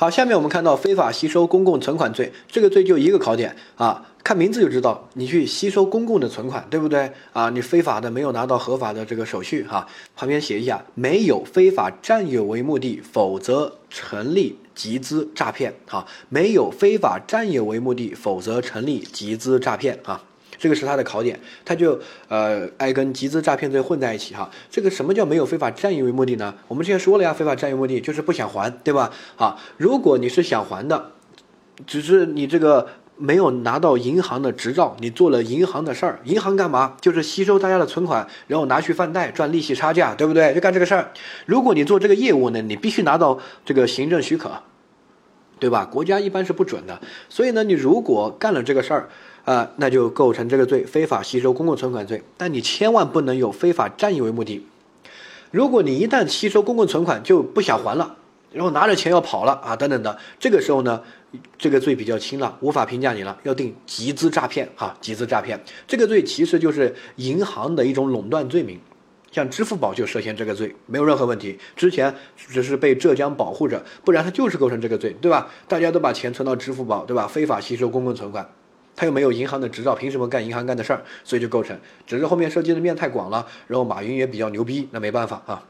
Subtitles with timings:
[0.00, 7.50] 好，下面我们看到非法吸收公共存款罪，这个罪就一个考点啊，看名字就知道，你去吸收公共的存款，对不对啊？
[7.50, 9.84] 你非法的没有拿到合法的这个手续哈，
[10.14, 20.22] 旁边写一下，没有非法占有为目的，否则成立集资诈骗啊，没有非法占有为目的，否则成立集资诈骗啊。
[20.58, 24.50] 这个是他的考点，他就呃爱跟集资诈骗罪混在一起哈。
[24.68, 26.52] 这个什么叫没有非法占有为目的呢？
[26.66, 29.12] 我们之前说了呀，非法占有目的就是不想还，对吧？
[29.36, 31.12] 啊，如果你是想还的，
[31.86, 36.96] 只是你这个没有拿到银行的执照，你做了银行的事儿，银行干嘛？
[37.00, 40.52] 就是吸收大家的存款，然后拿去放贷赚利息差价，对不对？
[40.52, 41.12] 就干这个事儿。
[41.46, 44.50] 如果你做这个业务呢，你必须拿到这个行政许可，
[45.60, 45.84] 对吧？
[45.84, 47.00] 国家一般是不准的。
[47.28, 49.08] 所以呢，你如果干了这个事儿。
[49.48, 52.22] 啊，那就构成这个罪，非法吸收公共存款罪。
[52.36, 54.66] 但你千万不能有非法占有为目的。
[55.50, 58.16] 如果你一旦吸收公共存款就不想还了，
[58.52, 61.02] 然后拿着钱要跑了啊，等等的，这个时候呢，
[61.56, 68.78] 这个罪比较轻了，无法评价你了，要定集资诈骗哈，集资诈骗这个罪其实就是银行的一种垄断罪名，
[69.32, 71.58] 像支付宝就涉嫌这个罪，没有任何问题。
[71.74, 75.48] 之前只是被浙江保护着，不然它就是构成这个罪，对吧？
[75.66, 77.26] 大家都把钱存到支付宝，对吧？
[77.26, 78.46] 非法吸收公共存款。
[78.98, 81.04] 他又没有银行的执照，凭什么干银行干的事儿？
[81.22, 83.46] 所以就构成，只是后面涉及的面太广了。
[83.68, 85.62] 然后马云也比较牛逼，那没办法啊。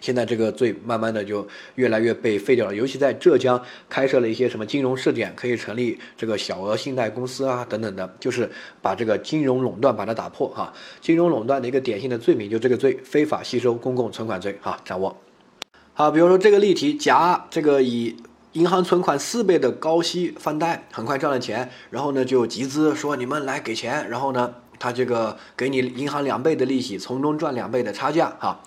[0.00, 8.50] 现在这个罪慢慢的就越来越被废掉了，尤其在浙江开设了一些什么金融试点，可以成立这个小额信贷公司啊等等的，就是
[8.82, 10.72] 把这个金融垄断把它打破哈。
[11.00, 15.16] 金融垄断的一个典型的罪名就这个罪，非法吸收公共存款罪哈，掌握。
[15.92, 18.16] 好，比如说这个例题，甲这个以。
[18.52, 28.60] 银行存款四倍的高息放贷，很快赚了钱，然后呢就集资说你们来给钱，然后呢他这个给你银行两倍的利息，从中赚两倍的差价哈。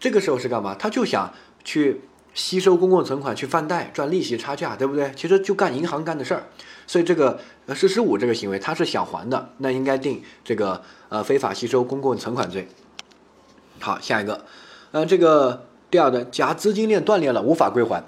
[0.00, 0.74] 这个时候是干嘛？
[0.74, 1.32] 他就想
[1.64, 2.00] 去
[2.32, 5.12] 吸收公共存款去放贷赚利息差价，对不对？
[5.14, 6.44] 其实就干银行干的事儿，
[6.86, 12.68] 所以这个呃四十五这个行为他是想还的，那应该定这个呃非法吸收公共存款罪。
[13.80, 14.46] 好，下一个，
[14.92, 18.02] 呃这个第二个，甲资金链断裂了，无法归还。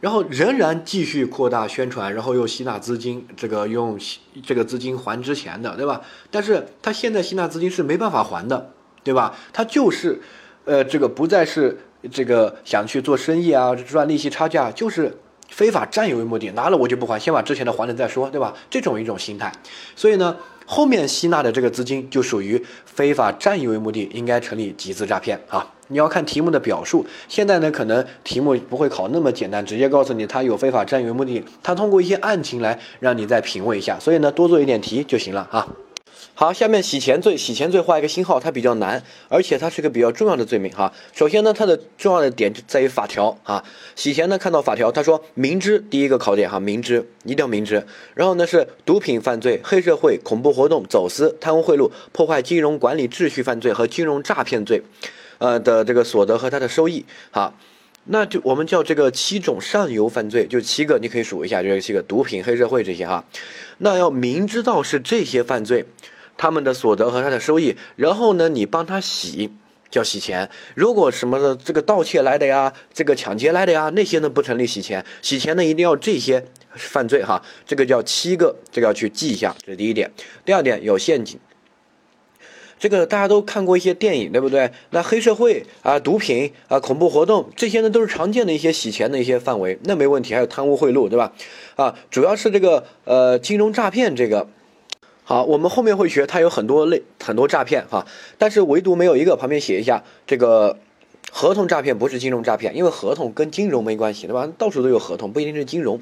[0.00, 3.98] 然后仍然继续扩大宣传，然后又吸纳资金，这个用
[4.42, 6.00] 这个资金还之前的，对吧？
[6.30, 8.72] 但是他现在吸纳资金是没办法还的，
[9.04, 9.36] 对吧？
[9.52, 10.20] 他就是，
[10.64, 11.78] 呃，这个不再是
[12.10, 15.14] 这个想去做生意啊，赚利息差价，就是
[15.48, 18.54] 非法占有为目的，拿了我就不还，先把之前的还了再说，对吧？
[18.70, 19.52] 这种一种心态，
[19.94, 20.34] 所以呢，
[20.64, 25.74] 后面吸纳的这个资金就属于非法占有为目的，应该成立集资诈骗啊。
[25.90, 35.66] 你要看题目的表述，现在呢，可能题目不会考那么简单，直接告诉你他有非法占有目的，他通过一些案情来让你再品味一下，所以呢，多做一点题就行了啊。
[36.32, 40.90] 好，下面洗钱罪，洗钱罪画一个星号，它比较难，而且它是个比较重要的罪名哈。
[41.12, 43.62] 首先呢，它的重要的点就在于法条啊。
[43.96, 47.84] 洗钱呢，看到法条，他说明知第一个考点哈，明知一定要明知。
[48.14, 54.82] 然后呢是毒品犯罪、黑社会、恐怖活动、走私、贪污贿赂、破坏金融管理秩序犯罪和金融诈骗罪。
[55.40, 57.54] 呃的这个所得和它的收益，好，
[58.04, 63.24] 那就我们叫这个七种上游犯罪，就七个，你可以数一下，就是七个毒品、黑社会这些哈。
[63.78, 65.86] 那要明知道是这些犯罪，
[66.36, 69.50] 他们的所得和他的收益，然后呢，你帮他洗，
[69.90, 70.50] 叫洗钱。
[70.74, 75.02] 如果什么的这个盗窃来的呀，这个抢劫来的呀，那些呢不成立洗钱。
[75.22, 80.10] 洗钱呢一定要这些犯罪哈，这个叫七个，这个要去记一下，这是第一点。
[80.44, 81.40] 第二点有陷阱。
[82.80, 84.72] 这个大家都看过一些电影，对不对？
[84.90, 90.32] 那黑社会啊、毒品啊、恐怖活动这些呢，都是常见的一些洗钱的一些范围，那没问题。
[90.32, 91.32] 还有贪污贿赂，对吧？
[91.76, 94.48] 啊，主要是这个呃金融诈骗这个。
[95.22, 98.04] 好，我们后面会学，它有很多类很多诈骗哈，
[98.38, 100.78] 但是唯独没有一个旁边写一下这个
[101.30, 104.48] 合同诈骗不是金融诈骗，因为合同跟金融没关系，对吧？
[104.58, 106.00] 到处都有合同，不一定是金融。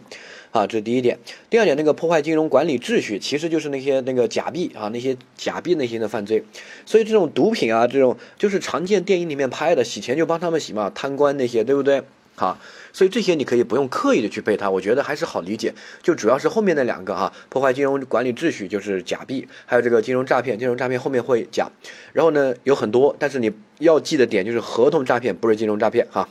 [0.50, 1.18] 啊，这是第一点。
[1.50, 6.44] 第二点，那个破坏金融管理秩序，其实就是那些那个假币啊，那些假币那些的犯罪。
[6.86, 12.02] 所以这种毒品啊，这种就是常见电影里面拍的，洗钱就帮他们洗嘛，贪官那些，对不对？
[12.34, 12.56] 好，
[12.92, 15.74] 所以这些你可以不用刻意的去背它，我觉得还是好理解。
[16.04, 21.72] 就主要是后面那两个哈，破坏金融管理秩序就是假币，还有这个金融诈骗，金融诈骗后面会讲。
[22.12, 26.28] 然后呢，有很多，但是你要记的点就是合同诈骗不是金融诈骗哈。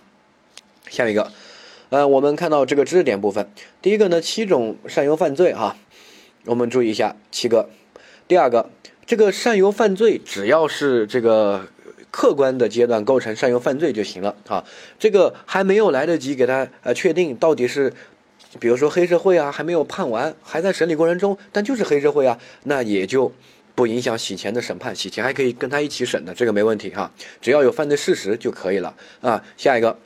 [0.90, 1.30] 下一个。
[1.90, 3.50] 呃，我们看到这个知识点部分，
[3.82, 5.78] 第一个呢，七种上游犯罪哈，
[6.44, 7.70] 我们注意一下七个。
[8.28, 8.70] 第二个，
[9.06, 11.66] 这个上游犯罪只要是这个
[12.12, 14.66] 客观的阶段构成上游犯罪就行了啊。
[15.00, 17.94] 这个还没有来得及给他呃确定到底是，
[18.60, 23.32] 比如说黑社会啊，还没有判完，还在审理过程中，但就是黑社会啊，那也就
[23.76, 29.42] 不影响洗钱的审判，洗钱还可以跟他一起审的，这个没问题哈，只要有犯罪事实就可以了啊。
[29.56, 29.98] 下一个。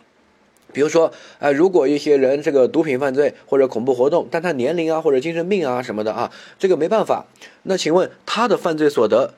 [0.73, 7.25] 比如说，呃，如果一些人这个毒品犯罪或者恐怖活动，但他年龄啊或者精神病啊什么的啊，这个没办法。
[7.63, 9.33] 那请问他的犯罪所得，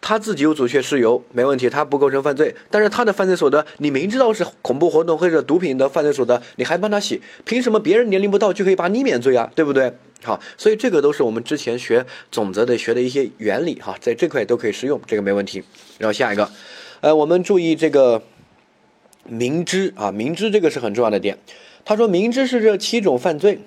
[0.00, 2.54] 他自己有阻却事由，没问题，他不构成犯罪。
[2.70, 9.50] 但是他的犯罪所得，你明知道是恐怖活动或者毒品的犯罪所得，你还帮他洗，凭什么别人年龄不到就可以把你免罪啊？
[9.54, 9.92] 对不对？
[10.24, 15.62] 好，所以这个都是我们之前学总则的学的一些原理哈，在这块都可以适用，这个没问题。
[15.98, 16.48] 然后下一个，
[17.00, 18.22] 呃，我们注意这个。
[19.24, 21.38] 明知啊，明知这个是很重要的点。
[21.84, 23.58] 他说明知是这七种犯罪，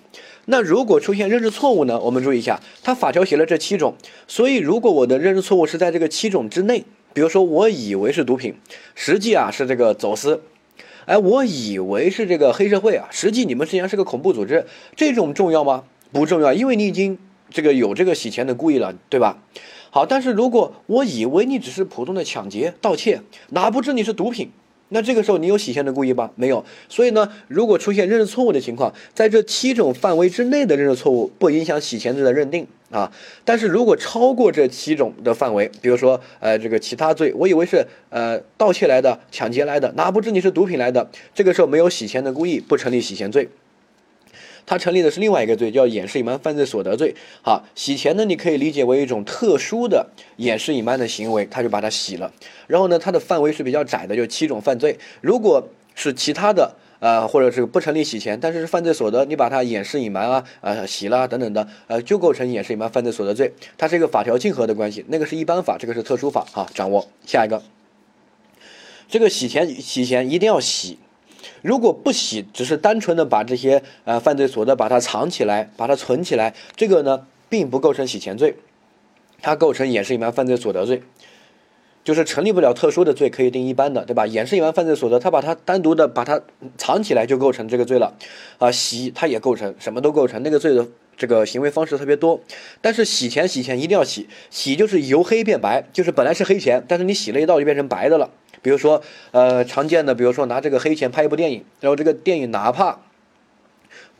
[0.46, 2.00] 那如果出现认知错误呢？
[2.00, 3.96] 我们注意一下，他法条写了这七种，
[4.28, 8.56] 所以如果我的认知错误是在这个七种之内，比如说我以为是毒品，
[8.96, 10.42] 实际啊是这个走私，
[11.06, 14.66] 哎，我以为是这个黑社会啊，实际你们实际上是个恐怖组织，
[14.96, 15.84] 这种重要吗？
[16.14, 17.18] 不重要，因为你已经
[17.50, 19.44] 这个有这个洗钱的故意了，对吧？
[19.90, 24.52] 好，但是如果我以为你只是普通的抢劫、盗窃，哪不知你是毒品？
[24.90, 26.32] 那这个时候你有洗钱的故意吧？
[26.36, 26.64] 没有。
[26.88, 33.12] 所以呢，如果出现认识错误的情况，在这七种范围之内的认识错误不影响洗钱罪的认定啊。
[33.44, 43.50] 但是如果超过这七种的范围，比如说呃这个其他罪，我以为是呃盗窃来的、抢劫来的，哪不知你是毒品来的，这个时候没有洗钱的故意，不成立洗钱罪。
[44.66, 47.14] 它成立的是另外一个罪，叫掩饰隐瞒犯罪所得罪。
[47.42, 50.08] 好，洗钱呢，你可以理解为一种特殊的
[50.38, 52.32] 掩饰隐瞒的行为，他就把它洗了。
[52.68, 54.98] 然后呢，它的范围是比较窄的，就七种犯罪。
[55.22, 63.54] 如果是其他的，呃，或者是不成立洗钱，但是是犯罪所得，你把它掩饰隐瞒啊，呃，洗了等等的，呃，就构成掩饰隐瞒犯罪所得罪。
[63.78, 66.46] 它是一个法条竞合的关系，那个是一般法，这个是特殊法。
[66.52, 67.62] 哈，掌握下一个，
[69.08, 70.98] 这个洗钱洗钱一定要洗。
[71.62, 78.56] 如果不洗，只是单纯的把这些呃犯罪所得把它藏起来，把它存起来，这个呢并不构成洗钱罪，
[79.42, 81.02] 它构成掩饰隐瞒犯罪所得罪，
[82.04, 84.28] 就是成立不了特殊的罪，可以定一般的，对吧？
[84.28, 86.42] 掩饰隐瞒犯罪所得，他把它单独的把它
[86.78, 88.16] 藏起来就构成这个罪了，
[88.60, 90.88] 啊，洗它也构成，什么都构成，那个罪的
[91.18, 92.40] 这个行为方式特别多，
[92.82, 98.30] 但是洗钱洗钱一定要洗，洗就是由黑变白，就是本来是黑钱，但是你洗了一道就变成白的了。
[98.66, 103.00] 比如说，呃，常见的，比如说拿这个黑钱拍一部电影，然后这个电影哪怕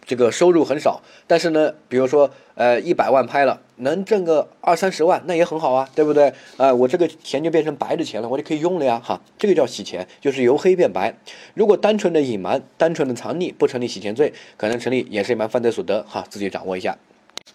[0.06, 6.32] 这个收入很少，但是呢，比如说，呃，一百万拍了，能挣个二三十万，那也很好啊，对不对？
[6.58, 11.18] 啊，我这个钱就变成白的钱了，我就可以用了呀，哈，这个叫洗钱，就是由黑变白。
[11.56, 16.96] 如果单纯的隐瞒、单纯的藏匿，不成立洗钱罪，可能成立掩饰隐瞒犯罪所得，哈，自己掌握一下。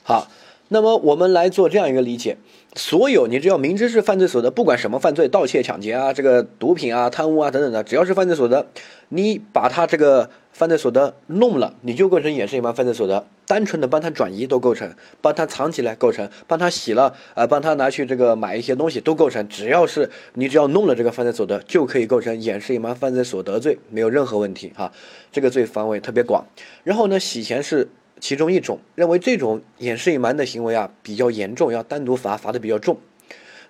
[0.03, 0.27] 好，
[0.73, 2.37] 那么我们来做这样一个理解。
[2.77, 8.65] 所有你只要明知是犯罪所得，不管什么犯罪，盗窃、抢劫啊，这个毒品啊、贪污啊等等的，只要是犯罪所得，
[9.09, 13.27] 你把他这个犯罪所得弄了，你就构成掩饰隐瞒犯罪所得。
[13.45, 19.49] 单纯的帮他转移都构成，帮他藏起来构成，帮他洗了，呃，帮他拿去这个买一些东西都构成。
[19.49, 24.93] 只要是你只要弄了这个犯罪所得，就可以构成掩饰隐瞒犯罪所得罪，没有任何问题哈。
[25.33, 26.47] 这个罪范围特别广。
[26.85, 27.89] 然后呢，洗钱是。
[28.21, 32.99] 其中一种认为这种掩饰隐瞒的行为啊比较严重，要单独罚，罚的比较重。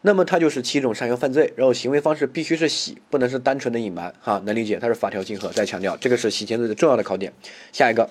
[0.02, 4.14] 那么它就是七种上游犯罪，然后行为方式必须是洗，不能是单纯的隐瞒。
[4.20, 4.79] 哈，能理解？
[4.81, 5.50] 它是法条竞合。
[5.50, 7.35] 再强调，这个是洗钱罪的重要的考点。
[7.70, 8.08] 下一个，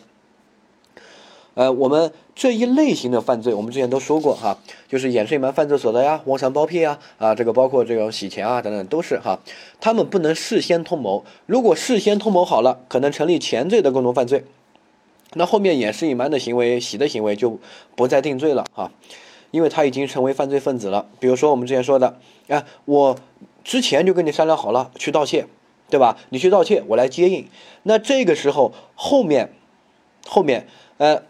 [1.56, 9.39] 呃，我们这一类型的犯罪，我们之前都说过哈，就是掩饰隐瞒犯罪所得呀，窝藏包庇啊，啊，这个包括这种洗钱啊等等，都是哈，
[9.81, 11.25] 他们不能事先通谋。
[11.47, 14.45] 如果事先通谋好了，可能成立前罪的共同犯罪。
[15.34, 17.59] 那后面掩饰隐瞒的行为、洗的行为就
[17.95, 18.92] 不再定罪了啊，
[19.52, 21.06] 因为他已经成为犯罪分子了。
[21.19, 22.18] 比如说我们之前说的，
[22.48, 23.16] 哎，我
[23.64, 25.45] 之前就跟你商量好了去盗窃，
[25.90, 26.18] 对吧？
[26.30, 27.48] 你去盗窃，我来接应。
[27.83, 29.54] 那这个时候后面，
[30.28, 30.68] 后面，
[30.98, 31.21] 呃，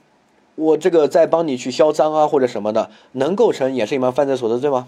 [0.56, 4.88] 我这个再帮你去销赃啊或者什么的，能构成掩饰隐瞒犯罪所得罪吗？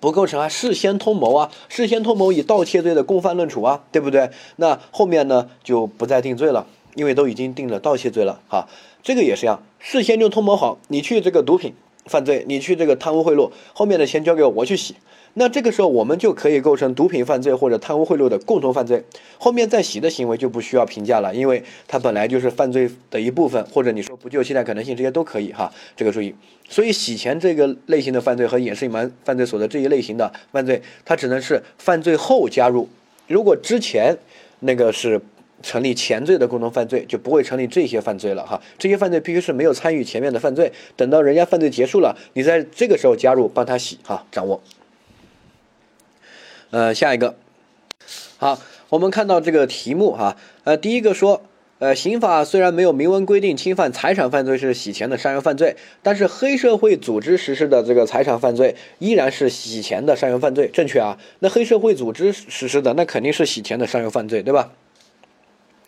[0.00, 4.30] 不构成啊，事先通谋啊，事先通谋以盗窃罪的共犯论处啊，对不对？
[4.56, 6.66] 那后面呢就不再定罪了。
[6.94, 8.66] 因为都已经定了盗窃罪了，哈，
[9.02, 11.72] 这个也是一样，事先就通谋好，你去这个毒品
[12.06, 14.96] 犯罪，你去这个贪污贿赂，后面的钱交给我，我去洗，
[15.34, 19.04] 那这个时候我们就可以构成毒品犯罪或者贪污贿赂的共同犯罪，
[19.38, 26.34] 后面再洗的行为就不需要评价了，因为它本来就是犯罪的一部分，或者你说不救期待可能性这些都可以哈，这个注意，
[26.68, 32.88] 所以洗钱这个类型的犯罪和掩饰隐瞒犯罪所得这一类型的犯罪，它只能是犯罪后加入，
[33.28, 34.16] 如果之前
[34.60, 35.20] 那个是。
[35.62, 44.62] 成立前罪的共同犯罪就不会成立这些犯罪了哈，这些犯罪必须是没有参与前面的犯罪，等到人家犯罪结束了，你在这个时候加入帮他洗哈，掌握。
[46.70, 47.34] 呃，下一个，
[48.38, 51.42] 好，我们看到这个题目哈，呃，第一个说，
[51.80, 61.18] 呃，刑法虽然没有明文规定侵犯财产犯罪是洗钱的商业犯罪，但是黑社会组织实施的这个财产犯罪依然是洗钱的商业犯罪，正确啊？
[61.40, 64.70] 那黑社会组织实施的那肯定是洗钱的商业犯罪，对吧？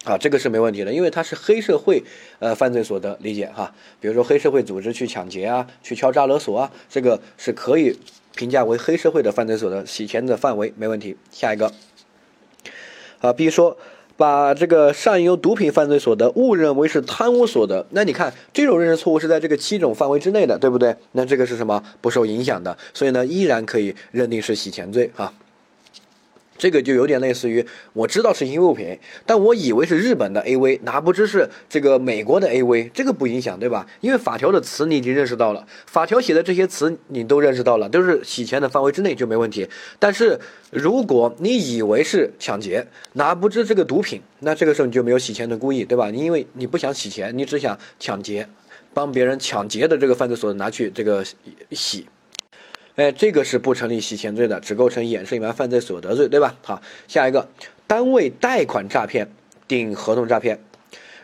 [0.04, 2.02] 啊，这个是没问题的，因为它是黑社会
[2.40, 3.73] 呃犯罪所得理解哈。
[4.00, 7.97] 比如说黑社会组织去抢劫啊，去敲诈勒索啊，这个是可以
[8.35, 11.16] 评价为黑社会的犯罪所得，洗钱的范围没问题。
[11.30, 11.73] 下一个，
[13.21, 13.76] 啊，比如说
[14.16, 20.97] 把这个上游毒品犯罪所得误认为是贪污所得，那你看这种认识错误是在这个七种范围之内的，对不对？
[21.12, 21.80] 那这个是什么？
[22.00, 25.32] 不受影响的，所以呢，依然可以认定是洗钱罪哈。
[26.62, 33.85] 这个就有点类似于，我知道是淫秽物品，但我以为是日本的 AV，哪不知是这个美国的 AV，这个不影响，对吧？
[34.00, 39.69] 因为法条的词你已经认识到了，法条写的这些词你都认识到了，都是洗钱的范围之内就没问题。
[39.99, 40.38] 但是
[40.71, 46.12] 如果你以为是抢劫，哪不知这个毒品，那这个时候你就没有洗钱的故意，对吧？
[46.12, 48.47] 你因为你不想洗钱，你只想抢劫，
[48.95, 51.25] 帮别人抢劫的这个犯罪所得拿去这个
[51.73, 52.07] 洗。
[52.96, 56.58] 哎，这个是不成立洗钱罪的，只构成掩饰隐瞒犯罪所得罪，对吧？
[56.62, 57.49] 好，下一个，
[57.87, 59.30] 单位贷款诈骗
[59.66, 60.62] 顶合同诈骗，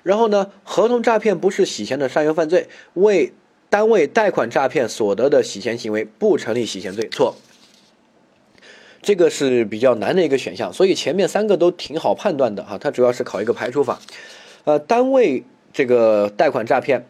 [0.02, 3.34] 然后呢，合同诈骗不是洗钱的上游犯罪，为
[3.68, 7.36] 单位贷款诈骗所得的洗钱行为不成立洗钱罪，错。
[9.02, 14.00] 这个是比较难的一个选项，所以前面三个都挺好判断的哈，它主要是考一个排除法。
[14.64, 15.44] 呃，单位
[15.74, 17.06] 这个贷款诈骗，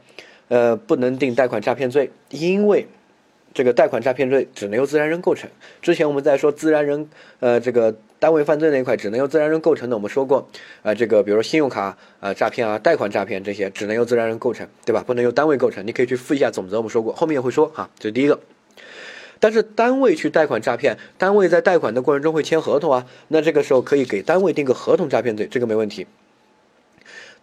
[0.48, 2.88] 呃，不能定贷款诈骗罪，因为。
[3.54, 5.50] 这个贷款诈骗罪只能由自然人构成。
[5.82, 7.08] 之前我们在说自然人，
[7.40, 10.48] 呃，这个单位犯罪那一块只能由自然人构成的，我们说过，
[10.82, 15.02] 啊，这个比如说信用卡啊诈骗啊，贷款诈骗这些只能由自然人构成，对吧？
[15.06, 15.86] 不能由单位构成。
[15.86, 18.38] 你可以去复一下总则，我们说过，后面也会说哈，这是第一个。
[19.40, 26.06] 但是单位去贷款诈骗，单位在贷款的过程中会签合同啊，那这个时候可以给单位定个合同诈骗罪，这个没问题。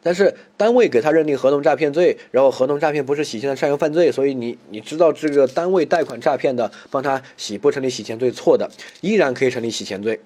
[0.05, 8.69] 但是单位给他认定合同诈骗罪，然后合同诈骗不是洗钱的上游犯罪，所以你你知道这个单位贷款诈骗的，帮他洗不成立洗钱罪，错的，
[9.01, 10.19] 依然可以成立洗钱罪。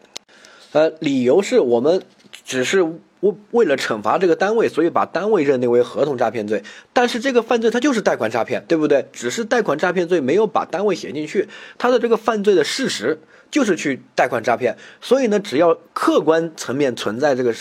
[0.73, 2.01] 呃，理由是我们
[2.43, 6.61] 只是为为了惩罚这个单位，所以把单位认定为合同诈骗罪。
[6.91, 9.05] 但是这个犯罪它就是贷款诈骗，对不对？
[9.13, 13.17] 只是贷款诈骗罪没有把单位写进去，他的这个犯罪的事实
[13.49, 17.55] 就是去贷款诈骗，所以呢，只要客观层面存在这个。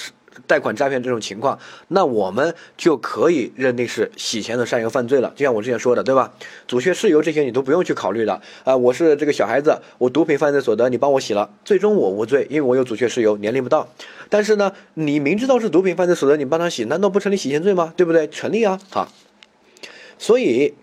[0.46, 5.32] 贷款诈骗这种情况，那我们就可以认定是洗钱的上游犯罪了。
[5.34, 6.32] 就像我之前说的，对吧？
[6.66, 8.76] 阻却事由这些你都不用去考虑的啊。
[8.76, 13.88] 我是这个小孩子，我毒品犯罪所得，你帮我洗了，最终我无罪，因为我有阻却事由，年龄不到。
[14.28, 17.92] 但是呢，你明知道是毒品犯罪所得，你帮他洗，难道不成立洗钱罪吗？
[17.96, 18.28] 对不对？
[18.28, 19.08] 成立啊，好。
[20.18, 20.74] 所以。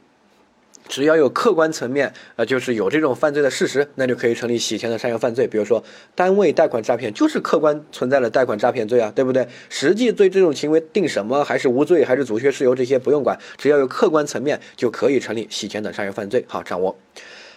[0.87, 5.47] 只要有客观层面，呃，就是有这种犯罪的事实，那就可以成立洗钱的上游犯罪。
[5.47, 9.47] 比如说，单位贷款诈骗就是客观存在的贷款诈骗罪啊，对不对？
[9.69, 16.45] 实际对这种行为定什么，还是无罪，还是阻却事由，这些不用管，只要有客观层面就可以成立洗钱的上游犯罪。
[16.47, 16.95] 好，掌握。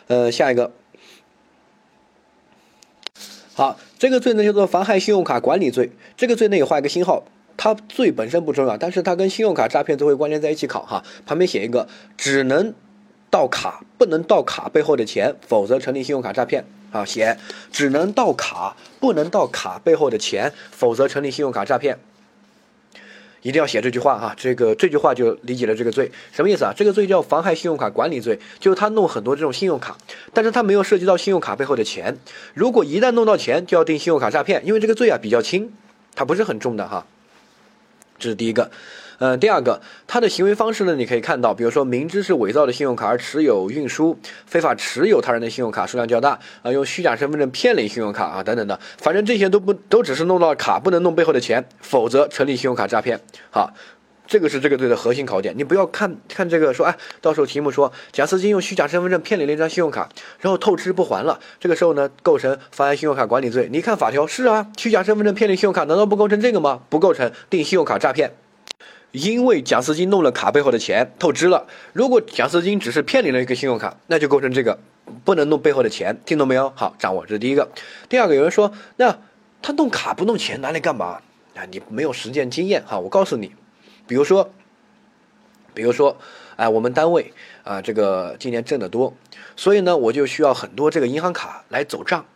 [0.07, 0.73] 呃，下一个，
[3.53, 5.93] 好，这个罪呢叫做妨害信用卡管理罪。
[6.17, 7.27] 这个罪呢也画一个星号，
[7.59, 11.05] 它罪本身不重要，但是它跟信用卡诈骗罪会关联在一起考哈。
[11.27, 12.75] 旁边写一个，只能。
[13.31, 17.05] 盗卡不能盗卡背后的钱，否则成立信用卡诈骗啊！
[17.05, 17.39] 写
[17.71, 21.99] 只能盗卡，不能盗卡背后的钱，否则成立信用卡诈骗。
[23.43, 26.73] 一定要写这句话哈，这个这句话就理解了这个罪什么意思啊？
[26.77, 29.97] 这个罪叫妨害信用卡管理罪，就是他弄很多这种信用卡，
[30.35, 32.19] 但是他没有涉及到信用卡背后的钱。
[32.55, 35.73] 如果一旦弄到钱，就要定信用卡诈骗，因为这个罪啊比较轻，
[36.17, 37.07] 它不是很重的哈。
[38.19, 38.71] 这是第一个。
[39.21, 40.95] 嗯，第二个，他的行为方式呢？
[40.95, 53.21] 你可以看到，比如说明知是伪造的信用卡而持有、运输、非法持有他人的信用卡数量较大啊，用虚假身份证骗领信用卡啊，等等的，反正这些都不都只是弄到卡，不能弄背后的钱，否则成立信用卡诈骗。
[53.51, 53.73] 好，
[54.29, 55.53] 这个是这个罪的核心考点。
[55.59, 60.09] 你不要看看这个说，哎，到时候题目说贾斯金用虚假身份证骗领了一张信用卡，
[60.39, 63.69] 然后透支不还了，这个时候呢构成妨碍信用卡管理罪。
[63.73, 66.83] 你看法条是啊，虚假身份证骗领信用卡，难道不构成这个吗？
[66.89, 68.33] 不构成，定信用卡诈骗。
[69.13, 71.67] 因为贾斯金弄了卡背后的钱透支了。
[71.93, 74.79] 如果贾斯金只是骗你了一个信用卡，那就构成这个，
[75.25, 76.21] 不能弄背后的钱。
[76.27, 76.71] 听懂没有？
[76.77, 77.71] 好，掌握这是第一个。
[78.09, 79.19] 第二个，有人说，那
[79.63, 81.21] 他弄卡不弄钱拿来干嘛？
[81.55, 82.99] 啊，你没有实践经验哈。
[82.99, 83.53] 我告诉你，
[84.07, 84.53] 比如说，
[85.75, 86.17] 比如说，
[86.57, 87.33] 哎，我们单位
[87.65, 89.15] 啊，这个今年挣得多，
[89.57, 92.27] 所以呢，我就需要很多这个银行卡来走账。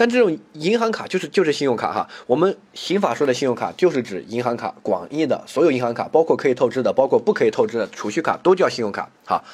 [0.00, 9.44] 但这种银行卡就是就是信用卡哈，我们刑法说的信用卡就是指银行卡，广义的所有银行卡，包括可以透支的，包括不可以透支的储蓄卡都叫信用卡哈。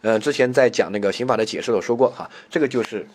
[0.00, 3.06] 呃，之前在讲那个刑法的解释，的时候说过哈，这个就是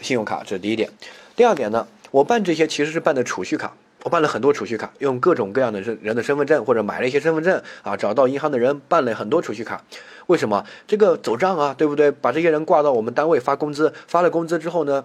[0.00, 0.90] 信用卡，这是第一点。
[1.36, 9.84] 第二点呢，我办这些其实是办的储蓄卡，我办了很多储蓄卡，用各种各样的人人的身份证或者买了一些身份证啊，找到银行的人办了很多储蓄卡。
[10.26, 10.64] 为什么？
[10.88, 12.10] 这个走账啊，对不对？
[12.10, 15.04] 把这些人挂到我们单位发工资，发了工资之后呢？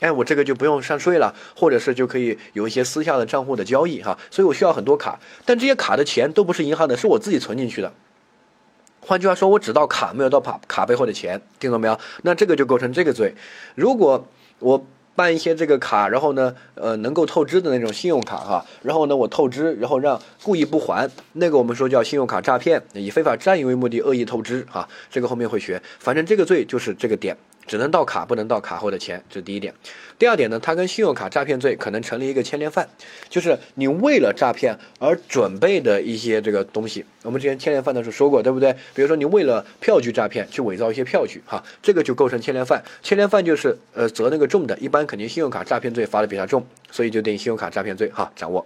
[0.00, 7.92] 哎，我这个就不用上税了，或者是就可以有一些私下的账户的交易哈，所以我需要很多卡，但这些卡的钱都不是银行的，是我自己存进去的。
[9.00, 11.98] 换句话说，我只到卡，没有到卡卡背后的钱，听懂没有？
[12.22, 13.34] 那这个就构成这个罪。
[13.74, 14.26] 如果
[14.58, 14.84] 我
[15.14, 27.36] 办一些这个卡，然后呢，呃，能够透支的那种信用卡哈，然后呢，我透支，然后让故意不还，那个我们说叫信用卡诈骗，以非法占有为目的恶意透支哈，这个后面会学，反正这个罪就是这个点。
[27.66, 29.72] 只能到卡，不能到卡后的钱，这是第一点。
[30.18, 32.88] 第二点呢，它跟信用卡诈骗罪可能成立一个牵连犯，
[33.28, 37.04] 就是你为了诈骗而准备的一些这个东西。
[37.22, 38.72] 我们之前牵连犯的时候说过，对不对？
[38.94, 42.82] 比如说你为了票据诈骗去伪造一些票据，哈，这个就构成牵连犯。
[43.02, 48.64] 牵连犯就是呃责那个重的，一般肯定信用卡诈骗罪罚的比较重，所以就定信用卡诈骗罪，哈，掌握。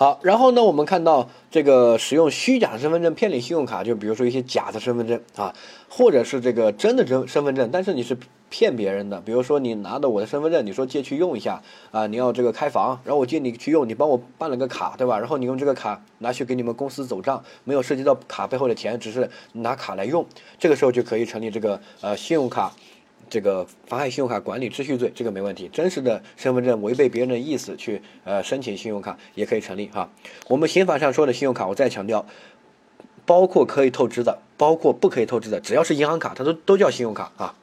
[0.00, 5.54] 好，然后呢，我们看到这个使用虚假身份证骗领信用卡，就比如说一些假的身份证啊，
[5.90, 8.16] 或者是这个真的真身份证，但是你是
[8.48, 9.20] 骗别人的。
[9.20, 15.18] 比如说你拿的我的身份证，你说借去用一下啊，你要这个开房，然后我借你去用，你帮我办了个卡，对吧？
[15.18, 20.24] 然后你用这个卡拿去给你们公司走账，没有涉及到卡背后的钱，只是拿卡来用，
[20.58, 22.72] 这个时候就可以成立这个呃信用卡。
[23.30, 25.70] 这个妨害信用卡管理秩序罪，这个没问题。
[25.72, 30.10] 真实的身份证违背别人的意思去呃申请信用卡也可以成立哈。
[30.48, 32.26] 我们刑法上说的信用卡，我再强调，
[33.24, 37.54] 包括可以透支的，包括不可以透支的，只要是银行卡，它都都叫信用卡啊。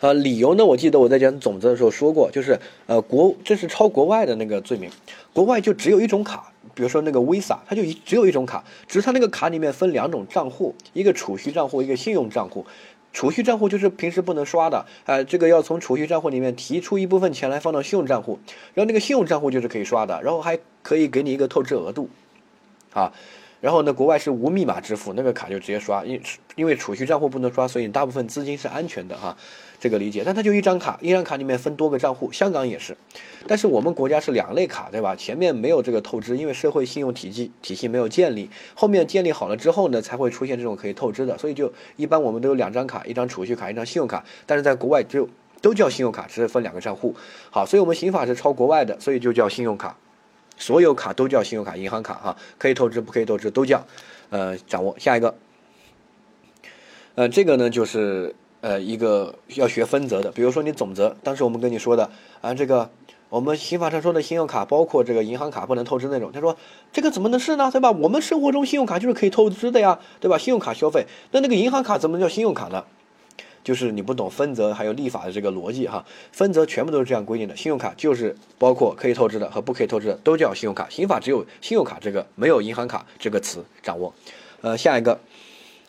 [0.00, 0.64] 呃，理由呢？
[0.64, 4.90] 我记得我在讲总则的时候说过，就是呃国这是抄国外的那个罪名，
[5.32, 12.66] 国外就只有一种卡，比如说那个 Visa，它就一只有一种卡，只是它那个卡里面分两种账户，一个储蓄账户，一个信用账户。
[13.12, 18.38] 储蓄账户就是平时不能刷的，呃，这个要从储蓄账户里面提出一部分钱来放到信用账户，
[18.74, 22.08] 然后那个信用账户就是可以刷的，然后还可以给你一个透支额度，
[22.92, 23.12] 啊。
[23.62, 26.20] 然后呢，国外是无密码支付，那个卡就直接刷，因
[26.56, 29.36] 因为储蓄账户不能刷，所以大部分资金是安全的哈，
[29.78, 30.24] 这个理解。
[30.26, 32.96] 但它就一张卡，一张卡里面分多个账户，香港也是，
[33.46, 35.14] 但是我们国家是两类卡，对吧？
[35.14, 45.28] 前面没有这个透支，因为社会信用体系体系没有建立，后面建立好了之后呢，才会出现这种可以透支的，所以就一般我们都有两张卡，一张储蓄卡，一张信用卡，但是在国外就
[45.60, 47.14] 都叫信用卡，只是分两个账户。
[47.48, 49.96] 好，所以我们刑法是抄国外的，所以就叫信用卡。
[50.56, 53.84] 所有卡都叫信用卡、银行卡哈，可以透支不可以透支都叫，
[54.30, 55.34] 呃，掌握下一个，
[57.14, 62.10] 呃，这个呢就是呃一个要学分则的，比如说你总则，当时我们跟你说的
[62.40, 62.90] 啊，这个
[63.28, 66.56] 我们刑法上说的信用卡包括这个银行卡不能透支那种，他说
[66.92, 67.70] 这个怎么能是呢？
[67.72, 67.90] 对吧？
[67.90, 70.38] 我们生活中信用卡就是可以透支的呀，对吧？
[70.38, 72.84] 信用卡消费，那那个银行卡怎么叫信用卡呢？
[73.64, 77.56] 就是你不懂分则还有立法的这个逻辑哈，分则全部都是这样规定的。
[77.56, 80.88] 信用卡就是包括可以透支的和不可以透支的都叫信用卡。
[80.90, 84.12] 刑法只有信用卡这个，没有银行卡这个词掌握。
[84.62, 85.20] 呃，下一个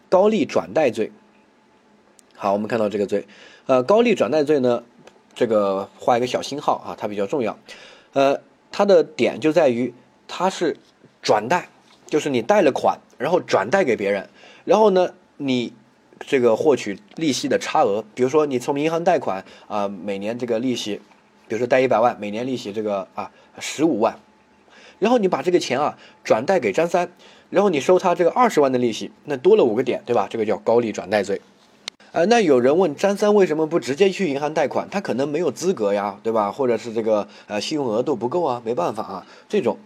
[0.07, 1.11] 高利转贷罪。
[2.35, 3.25] 好，我们看到这个罪，
[3.65, 4.83] 呃，高利转贷罪呢，
[5.33, 7.57] 这个画一个小星号啊，它比较重要。
[8.13, 8.39] 呃，
[8.71, 9.93] 它的点就在于
[10.27, 10.77] 它是
[11.21, 11.69] 转贷，
[12.05, 14.29] 就是你贷了款，然后转贷给别人，
[14.63, 15.73] 然后呢你。
[16.25, 20.99] 这个获取利息的差额，比如说你从银行贷款啊，每年这个利息，
[21.47, 24.17] 比如说贷一百万，每年利息这个啊十五万，
[24.99, 27.11] 然后你把这个钱啊转贷给张三，
[27.49, 30.27] 然后你收他这个二十万的利息，那多了五个点，对吧？
[30.29, 31.41] 这个叫高利转贷罪。
[32.13, 34.87] 呃，那有人问张三为什么不直接去银行贷款？
[34.89, 36.51] 他可能没有资格呀，对吧？
[36.51, 39.77] 或者是这个呃信用额度不够啊，没办法啊，这种。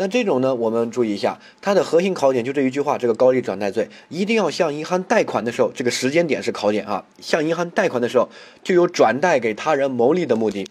[0.00, 7.04] 那这种呢，我们注意一下，它的核心考点就这一句话，这个高利转贷罪一定要向银行贷款的时候，这个时间点是考点啊。
[7.20, 8.30] 向银行贷款的时候，
[8.64, 10.66] 就有转贷给他人牟利的目的。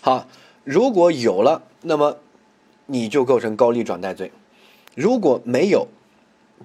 [0.00, 0.26] 好，
[0.64, 2.16] 如果有了，那么
[2.86, 4.28] 你就构成高利转贷罪；
[4.94, 5.88] 如果没有，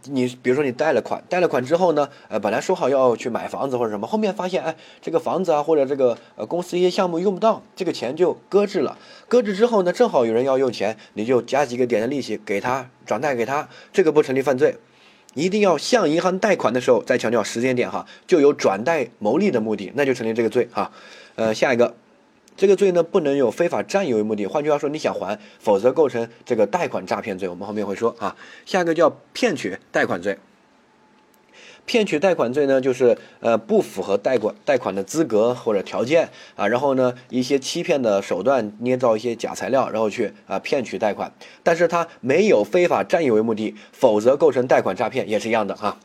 [0.05, 8.97] 你比如说你贷了款，贷了款之后呢，呃，本来说好要去买房子或者什么，后面发现，哎，这个房子啊或者这个呃公司一些项目用不到，这个钱就搁置了。
[9.27, 14.75] 搁置之后呢，正好有人要用钱，你就加几个点的利息给他转贷给他，这个不成立犯罪。
[15.33, 20.91] 一定要向银行贷款的时候，再强调时间点哈，就有转贷牟利的目的，那就成立这个罪哈。
[21.35, 21.93] 呃，下一个。
[22.57, 24.47] 这个罪呢，不能有非法占有为目的。
[24.47, 27.47] 换句话说，你想还，否则构成这个贷款诈骗罪。
[27.47, 28.35] 我们后面会说啊。
[28.65, 30.37] 下一个叫骗取贷款罪。
[31.85, 41.31] 骗取贷款罪呢，就是呃不符合贷款贷款的资格或者条件啊，然后呢一些欺骗的手段，捏造一些假材料，然后去啊骗取贷款。
[41.63, 45.97] 但是他没有非法占有为目的，否则构成贷款诈骗，也是一样的啊。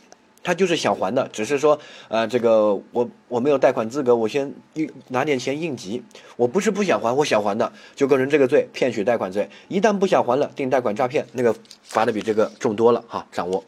[0.42, 1.78] 他就是想还的，只是说，
[2.08, 6.02] 呃，这个我我没有贷款资格，我先应拿点钱应急。
[6.36, 9.48] 我不是不想还，我想还的，就构成这个罪，骗取贷款罪。
[9.68, 13.26] 一旦不想还了，定贷款诈骗，那个罚的比这个重多了哈。
[13.30, 13.62] 掌握。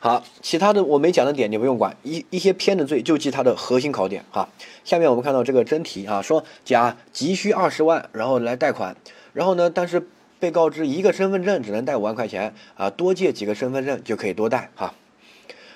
[0.00, 4.48] 好，其他的我没讲的点你不用管，一一些偏的罪就记它的核心考点哈。
[4.84, 8.96] 下面我们看到这个真题啊，说甲急需二十万，然后来贷款，
[9.32, 10.06] 然后呢，但是
[10.38, 14.92] 被告知一个身份证只能贷五万块钱啊，多借几个身份证就可以多贷哈。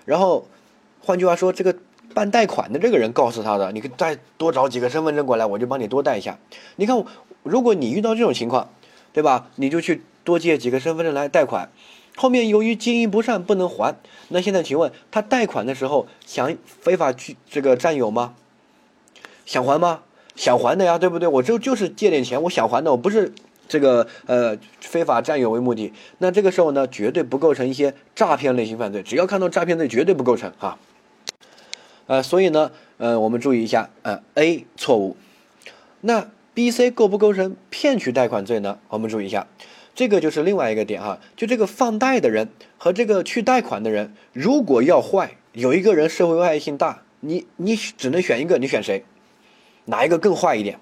[0.08, 0.48] 然后
[1.02, 1.76] 换句话说，这个
[2.14, 6.38] 办贷款的这个人告诉他的，你再多找几个身份证过来，我就帮你多贷一下。
[6.76, 7.04] 你看，
[7.42, 8.70] 如果你遇到这种情况，
[9.12, 9.50] 对吧？
[9.56, 11.70] 你就去多借几个身份证来贷款。
[12.16, 13.96] 后面由于经营不善不能还，
[14.28, 18.34] 那现在请问他贷款的时候想非法去这个占有吗？
[19.44, 20.00] 想还吗？
[20.34, 21.28] 想还的呀，对不对？
[21.28, 23.34] 我就就是借点钱，我想还的，我不是
[23.68, 25.92] 这个呃非法占有为目的。
[26.18, 30.78] 那这个时候呢，绝对不构成一些诈骗类型犯罪，只要看到诈骗罪，绝对不构成哈。
[32.06, 35.16] 呃，所以呢，呃，我们注意一下，呃，A 错误。
[36.00, 38.78] 那 B、C 构不构成骗取贷款罪呢？
[38.88, 39.46] 我们注意一下。
[39.94, 49.04] 这个就是另外一个点哈，就这个放贷的人和这个去贷款的人，如果要坏，有一个人社会危害性大，你你只能选一个，你选谁？
[49.84, 50.78] 哪一个更坏一点？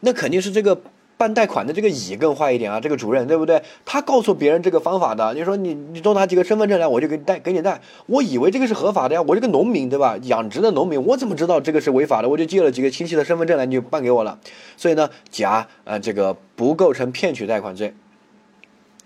[0.00, 0.80] 那肯定是这个。
[1.20, 3.62] 办贷款的这个乙更坏一点啊，这个主任对不对？
[3.84, 7.78] 他告诉别人这个方法的，你说你你多拿几个身份证来，我就给你贷给你贷。
[8.06, 10.16] 我以为这个是合法的呀，我这个农民对吧？
[10.22, 12.28] 养殖的农民，我怎么知道这个是违法的？
[12.30, 14.38] 我就借了几个亲戚的身份证来，你就办给我了。
[14.78, 17.92] 所以呢，甲呃这个不构成骗取贷款罪。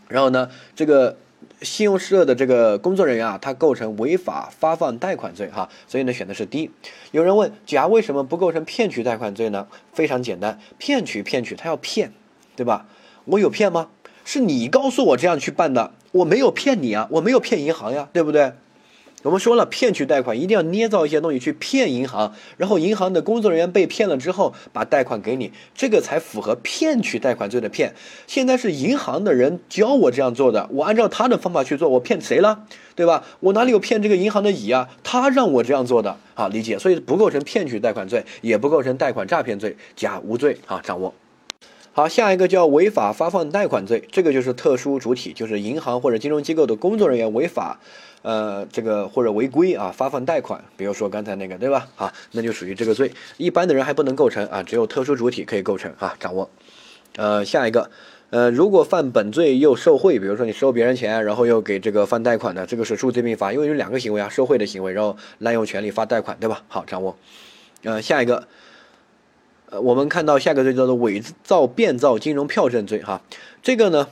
[0.06, 1.16] 然后呢，这个。
[1.62, 6.70] 信用社的这个工作人员啊，他构成违法发放贷款罪哈，所以呢选的是 D。
[7.12, 9.68] 有人问甲为什么不构成骗取贷款罪呢？
[9.92, 12.12] 非常简单，骗取骗取他要骗，
[12.56, 12.86] 对吧？
[13.24, 13.88] 我有骗吗？
[14.24, 18.52] 是你告诉我这样去办的，我没有骗你啊，我没有骗银行呀，对不对？
[19.24, 27.94] 我们说了，骗取贷款一定要捏造一些东西去骗银行，然后银行的工作人员被骗了之后，把贷款给你，这个才符合骗取贷款罪的骗。
[28.26, 32.66] 现在是银行的人教我这样做的，我按照他的方法去做，我骗谁了？
[32.94, 33.24] 对吧？
[33.40, 34.90] 我哪里有骗这个银行的乙啊？
[35.02, 41.14] 他让我这样做的，好理解，所以不构成骗取贷款罪，也不构成贷款诈骗罪，甲无罪啊，掌握。
[41.96, 47.78] 好，下一个叫违法发放贷款罪，这个就是特殊主体，就是银行或者金融机构的工作人员违法。
[48.22, 51.86] 呃，这个或者违规啊，发放贷款，比如说刚才那个，对吧？
[51.94, 53.12] 啊，那就属于这个罪。
[53.36, 56.50] 一般的人还不能构成啊，只有特殊主体可以构成啊，掌握。
[57.14, 57.88] 呃，下一个，
[58.30, 66.64] 呃，如果犯本罪又受贿，比如说你收别人钱，然后又给这个犯贷款的，这个是数罪并罚，因为有两个行为啊，受贿的行为，然后滥用权利发贷款，对吧？
[66.66, 67.16] 好，掌握。
[67.84, 68.48] 呃，下一个，
[69.82, 73.22] 我们看到下个罪叫做伪造、变造金融票证罪，哈，
[73.62, 74.08] 这个呢。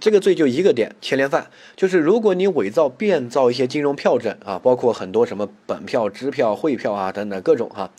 [0.00, 7.90] 这个罪就一个点，牵连犯，就是如果你伪造、变造一些金融票证啊，包括很多什么本票、支票、汇票啊等等各种哈，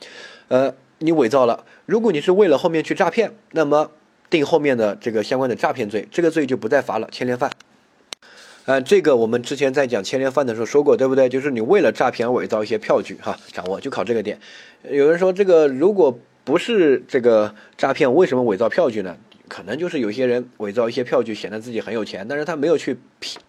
[0.50, 3.90] 呃，你伪造了，如果你是为了后面去诈骗，那么
[4.30, 7.50] 定后面的这个相关的诈骗罪，这个罪就不再罚了，牵连犯。
[8.66, 11.28] 呃，这个我们之前在讲牵连犯的时候说过，对不对？
[11.28, 14.38] 就是你为了诈骗而伪造一些票据哈，掌握就考这个点。
[14.92, 19.18] 有人说这个如果不是这个诈骗，为什么伪造票据呢？
[19.48, 22.98] 可能就是有些人伪造一些票据，显得自己很有钱，但是他没有去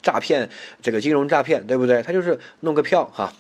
[0.03, 0.49] 诈骗
[0.83, 2.03] 这个金融诈骗，对不对？
[2.03, 3.33] 他就是弄个票哈，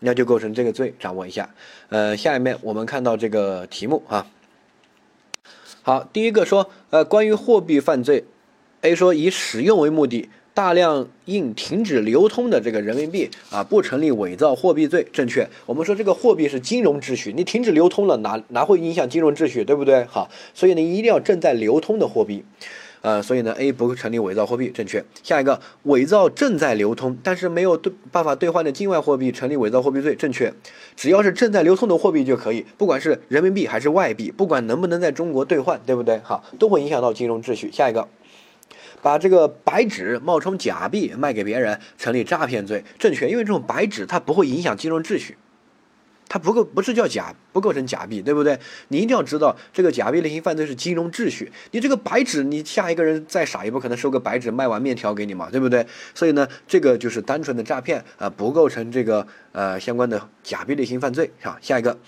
[0.00, 1.48] 那就构成这个罪，掌握一下。
[1.88, 4.26] 呃，下面我们看到这个题目啊。
[5.82, 8.24] 好，第一个说，呃，关于货币犯罪
[8.82, 10.28] ，A 说以使用为目的。
[10.54, 15.48] 大量印停止流通的这个人民币啊，不成立伪造货币罪，正确。
[15.64, 20.04] 我们说这个货币是金融秩序，你停止流通了，哪哪会影响金融秩序，对不对？
[20.04, 22.44] 好，所以呢，一定要正在流通的货币，
[23.00, 25.02] 呃，所以呢，A 不成立伪造货币，正确。
[25.22, 30.52] 下一个，伪造正在流通但是没有兑办法兑换的境外货币，成立伪造货币罪，正确。
[30.94, 36.20] 只要是正在流通的货币就可以，不管是人民币还是外币，不管能不能在中国兑换，对不对？
[36.22, 37.72] 好，都会影响到金融秩序。
[37.72, 38.06] 下一个。
[39.02, 43.28] 把这个白纸冒充假币卖给别人，成立诈骗罪，正确。
[43.28, 45.36] 因为这种白纸它不会影响金融秩序，
[46.28, 48.58] 它不够不是叫假，不构成假币，对不对？
[48.88, 51.50] 你一定要知道，这个假币类型犯罪是金融秩序。
[51.72, 55.84] 你这个白纸，你下一个人再傻也不可能收个白纸卖完面条给你嘛，对不对？
[56.14, 61.58] 所以呢，这个就是单纯的诈骗啊，不构成这个呃相关的假币类型犯罪啊。
[61.60, 61.98] 下一个。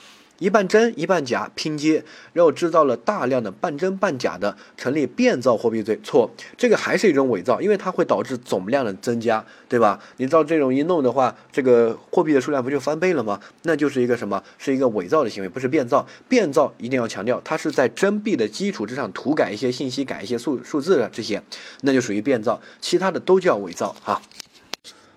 [0.44, 2.04] 一半真一半假拼接，
[2.35, 5.98] 然后制造了大量的半真半假的，成立变造货币罪。
[6.04, 9.98] 错，这个还是一种伪造，因为它会导致总量的增加，对吧？
[10.18, 13.40] 你照这种一弄的话，这个货币的数量不就翻倍了吗？
[13.62, 14.42] 那就是一个什么？
[14.59, 16.07] 是一个伪造的行为，不是变造。
[16.28, 21.42] 变造一定要强调，它是在真币的基础之上涂改一些信息，改一些数数字的这些，
[21.80, 22.61] 那就属于变造。
[22.83, 24.20] 其他的都叫伪造啊。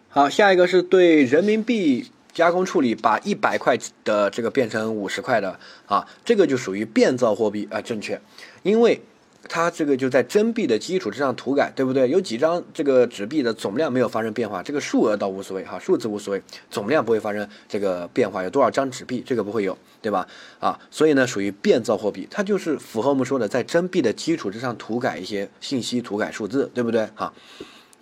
[0.08, 2.12] 好，下一个是对人民币。
[2.38, 8.22] 加工处理把一百块的这个变成五十块的啊，这个就属于变造货币啊，正确。
[8.62, 9.02] 因为
[9.50, 12.08] 它这个就在真币的基础之上涂改，对不对？
[12.08, 18.44] 有几张这个纸币的总量没有发生变化，这个数额倒无所谓哈，数字无所谓，总量不会发生这个变化。
[18.44, 20.28] 有多少张纸币，这个不会有，对吧？
[20.60, 27.10] 啊，所以呢，属于变造货币，它就是符合我们说的，在真币的基础之上涂改一些信息，涂改数字，对不对？
[27.16, 27.34] 哈，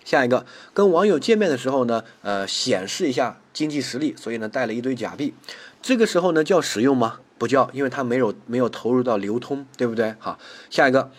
[0.06, 5.34] 下一个，跟网友见面的时候呢，呃，显示一下经济实力，所以呢，带了一堆假币，
[5.82, 7.18] 这个时候呢，叫使用吗？
[7.36, 10.14] 不叫，因为它没有没有投入到流通，对不对？
[10.18, 10.38] 好，
[10.70, 11.10] 下一个。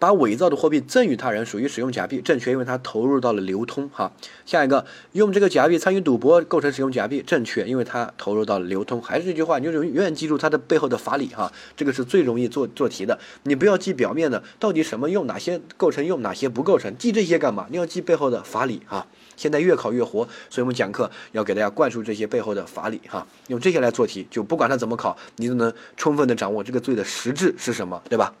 [0.00, 3.86] 把伪造的货币赠与他人属于使用假币，正确，因为它投入到了流通。
[3.90, 4.10] 哈，
[4.46, 9.00] 下一个用这个假币参与赌博构成使用假币，正确，因为它投入到了流通。
[9.02, 13.18] 还是这句话，你就永远记住它的背后的法理哈，这个是最容易做做题的。
[13.42, 17.66] 你不要记表面的，到底什么用，哪些构成用，哪些不构成，记这些干嘛？
[17.70, 19.06] 你要记背后的法理哈。
[19.36, 28.34] 现在越考越活，所以我们讲课要给大家灌输这些背后的法理哈，用这些来做题，就不管它怎么考，你都能充分的掌握这个罪的实质是什么，对吧？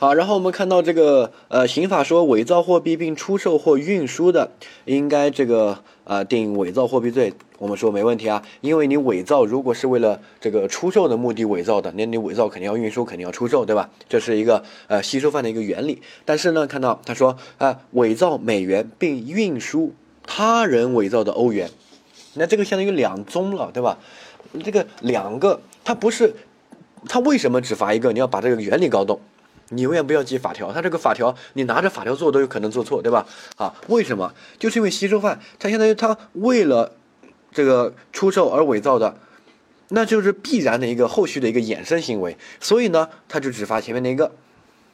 [0.00, 4.50] 好，然后我们看到这个呃，刑法说伪造货币并出售或运输的，
[4.86, 7.34] 应该这个呃定伪造货币罪。
[7.58, 13.90] 我们说没问题啊，因为你伪造如果是为了这个出售的目的伪造的，那你伪造肯定要运输，肯定要出售，对吧？
[14.08, 16.00] 这是一个呃吸收犯的一个原理。
[16.24, 19.92] 但是呢，看到他说啊，伪造美元并运输
[20.26, 21.68] 他人伪造的欧元，
[22.32, 23.98] 那这个相当于两宗了，对吧？
[24.64, 26.34] 这个两个，它不是，
[27.06, 28.14] 它为什么只罚一个？
[28.14, 29.20] 你要把这个原理搞懂。
[29.70, 33.24] 你永远不要记法条，他这个法条你拿着法条做都有可能做错，对吧？
[33.56, 34.34] 啊，为什么？
[34.58, 36.92] 就是因为吸收犯，他相当于他为了
[37.52, 39.16] 这个出售而伪造的，
[39.90, 44.32] 那就是必然的一个后续的一个衍生行为，所以呢，他就只罚前面那个，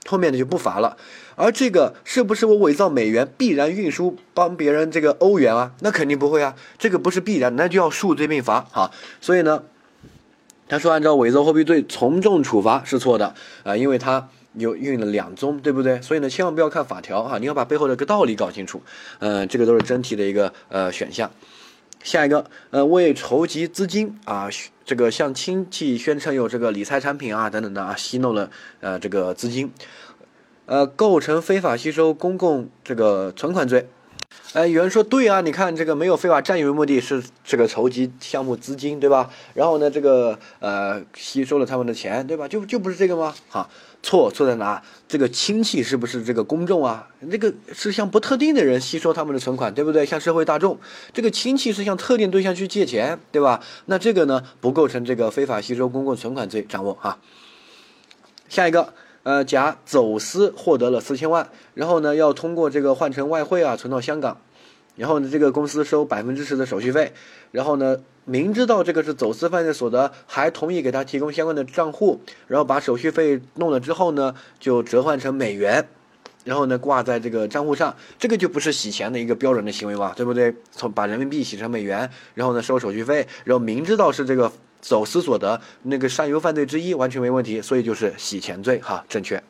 [0.07, 0.99] 后面的就不罚了。
[1.37, 5.73] 而这个是不是我伪造美元必然运输帮别人这个欧元啊？
[5.81, 8.91] 那肯定不会啊，这个不是必然，那就要数罪并罚啊。
[9.23, 9.62] 所以呢，
[10.69, 13.35] 他说按照伪造货币罪从重处罚是错的
[13.65, 14.29] 啊，因为他。
[14.57, 16.01] 有运了两宗，对不对？
[16.03, 18.83] 所以呢，千万不要看法条啊，你要把背后的个道理搞清楚。
[19.19, 21.31] 嗯，这个都是真题的一个呃选项。
[22.03, 24.49] 下一个，呃，为筹集资金啊，
[24.85, 29.73] 这个向亲戚宣称有这个理财产品啊等等的啊，吸弄了呃这个资金，
[30.66, 33.88] 呃，构成非法吸收公共这个存款罪。
[34.53, 39.29] 哎，有人说对啊，你看这个没有非法占有目的，是这个筹集项目资金，对吧？
[39.53, 42.49] 然后呢，这个呃吸收了他们的钱，对吧？
[42.49, 43.35] 就就不是这个吗？
[43.51, 43.69] 哈，
[44.03, 44.83] 错错在哪？
[45.07, 47.07] 这个亲戚是不是这个公众啊？
[47.31, 50.07] 这个是向不特定的人吸收他们的存款，对不对？
[50.07, 50.79] 向社会大众，
[51.12, 53.62] 这个亲戚是向特定对象去借钱，对吧？
[53.85, 57.19] 那这个呢，不构成这个非法吸收公共存款罪，掌握哈。
[58.49, 58.95] 下一个。
[59.27, 64.41] 呃，甲走私获得了四千万，然后呢，要通过这个换成外汇啊，存到香港，
[64.95, 67.12] 然后呢，这个公司收百分之十的手续费，
[67.51, 75.89] 然后呢，明知道这个是走私犯罪所得，还同意给他提供相关的账户，然后把手续费弄了之后呢，就折换成美元，
[76.45, 80.55] 然后呢，挂在这个账户上，这个就不是洗钱的一个标准的行为嘛，对不对？
[80.71, 84.53] 从把人民币洗成美元，然后呢，收手续费，然后明知道是这个。
[84.87, 89.42] 走私所得那个上游犯罪之一完全没问题，所以就是洗钱罪哈，正确。